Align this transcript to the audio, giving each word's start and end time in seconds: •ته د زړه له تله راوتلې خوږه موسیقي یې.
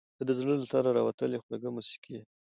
•ته 0.17 0.23
د 0.27 0.31
زړه 0.39 0.53
له 0.61 0.65
تله 0.71 0.89
راوتلې 0.97 1.41
خوږه 1.43 1.69
موسیقي 1.77 2.11
یې. 2.17 2.23